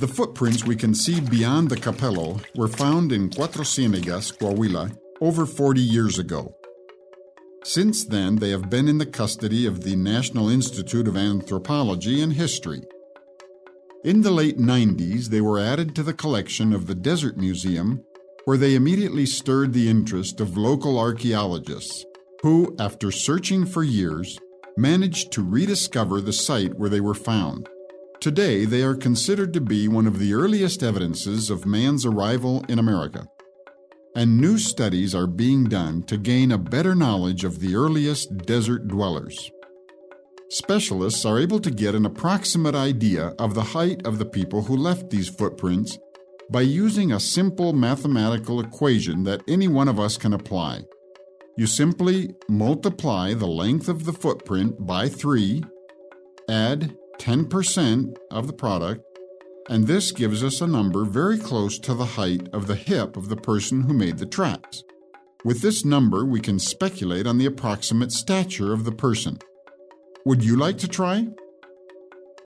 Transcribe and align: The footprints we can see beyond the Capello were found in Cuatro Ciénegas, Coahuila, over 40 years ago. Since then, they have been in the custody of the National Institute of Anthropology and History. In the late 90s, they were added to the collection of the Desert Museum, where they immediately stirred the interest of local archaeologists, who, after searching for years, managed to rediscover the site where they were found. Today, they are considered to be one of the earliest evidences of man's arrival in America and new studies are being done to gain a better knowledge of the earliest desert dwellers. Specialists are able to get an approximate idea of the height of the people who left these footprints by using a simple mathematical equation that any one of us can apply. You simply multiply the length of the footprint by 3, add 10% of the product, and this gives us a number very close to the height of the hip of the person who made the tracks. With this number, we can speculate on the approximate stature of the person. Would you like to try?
The 0.00 0.08
footprints 0.08 0.64
we 0.64 0.76
can 0.76 0.94
see 0.94 1.20
beyond 1.20 1.68
the 1.68 1.76
Capello 1.76 2.40
were 2.56 2.68
found 2.68 3.12
in 3.12 3.28
Cuatro 3.28 3.66
Ciénegas, 3.66 4.34
Coahuila, 4.38 4.96
over 5.20 5.44
40 5.44 5.82
years 5.82 6.18
ago. 6.18 6.56
Since 7.64 8.06
then, 8.06 8.36
they 8.36 8.48
have 8.48 8.70
been 8.70 8.88
in 8.88 8.96
the 8.96 9.04
custody 9.04 9.66
of 9.66 9.82
the 9.82 9.96
National 9.96 10.48
Institute 10.48 11.06
of 11.06 11.18
Anthropology 11.18 12.22
and 12.22 12.32
History. 12.32 12.80
In 14.02 14.22
the 14.22 14.30
late 14.30 14.56
90s, 14.56 15.26
they 15.26 15.42
were 15.42 15.60
added 15.60 15.94
to 15.96 16.02
the 16.02 16.14
collection 16.14 16.72
of 16.72 16.86
the 16.86 16.94
Desert 16.94 17.36
Museum, 17.36 18.02
where 18.46 18.56
they 18.56 18.76
immediately 18.76 19.26
stirred 19.26 19.74
the 19.74 19.90
interest 19.90 20.40
of 20.40 20.56
local 20.56 20.98
archaeologists, 20.98 22.06
who, 22.40 22.74
after 22.78 23.10
searching 23.12 23.66
for 23.66 23.82
years, 23.82 24.38
managed 24.78 25.30
to 25.32 25.42
rediscover 25.42 26.22
the 26.22 26.32
site 26.32 26.78
where 26.78 26.88
they 26.88 27.02
were 27.02 27.12
found. 27.12 27.68
Today, 28.20 28.64
they 28.64 28.82
are 28.82 28.94
considered 28.94 29.54
to 29.54 29.60
be 29.60 29.88
one 29.88 30.06
of 30.06 30.18
the 30.18 30.34
earliest 30.34 30.82
evidences 30.82 31.50
of 31.50 31.64
man's 31.66 32.04
arrival 32.04 32.64
in 32.68 32.78
America 32.78 33.26
and 34.16 34.40
new 34.40 34.58
studies 34.58 35.14
are 35.14 35.26
being 35.26 35.64
done 35.64 36.02
to 36.02 36.16
gain 36.16 36.50
a 36.50 36.58
better 36.58 36.94
knowledge 36.94 37.44
of 37.44 37.60
the 37.60 37.76
earliest 37.76 38.36
desert 38.38 38.88
dwellers. 38.88 39.50
Specialists 40.48 41.24
are 41.24 41.38
able 41.38 41.60
to 41.60 41.70
get 41.70 41.94
an 41.94 42.04
approximate 42.04 42.74
idea 42.74 43.28
of 43.38 43.54
the 43.54 43.62
height 43.62 44.04
of 44.04 44.18
the 44.18 44.24
people 44.24 44.62
who 44.62 44.76
left 44.76 45.10
these 45.10 45.28
footprints 45.28 45.96
by 46.50 46.60
using 46.60 47.12
a 47.12 47.20
simple 47.20 47.72
mathematical 47.72 48.60
equation 48.60 49.22
that 49.22 49.42
any 49.46 49.68
one 49.68 49.86
of 49.86 50.00
us 50.00 50.16
can 50.16 50.32
apply. 50.32 50.80
You 51.56 51.68
simply 51.68 52.34
multiply 52.48 53.34
the 53.34 53.46
length 53.46 53.88
of 53.88 54.04
the 54.04 54.12
footprint 54.12 54.84
by 54.84 55.08
3, 55.08 55.62
add 56.48 56.96
10% 57.20 58.16
of 58.30 58.46
the 58.46 58.52
product, 58.54 59.04
and 59.68 59.86
this 59.86 60.10
gives 60.10 60.42
us 60.42 60.62
a 60.62 60.66
number 60.66 61.04
very 61.04 61.38
close 61.38 61.78
to 61.78 61.92
the 61.92 62.06
height 62.16 62.48
of 62.54 62.66
the 62.66 62.74
hip 62.74 63.14
of 63.14 63.28
the 63.28 63.36
person 63.36 63.82
who 63.82 63.92
made 63.92 64.16
the 64.16 64.24
tracks. 64.24 64.82
With 65.44 65.60
this 65.60 65.84
number, 65.84 66.24
we 66.24 66.40
can 66.40 66.58
speculate 66.58 67.26
on 67.26 67.36
the 67.36 67.44
approximate 67.44 68.10
stature 68.10 68.72
of 68.72 68.84
the 68.84 68.92
person. 68.92 69.38
Would 70.24 70.42
you 70.42 70.56
like 70.56 70.78
to 70.78 70.88
try? 70.88 71.28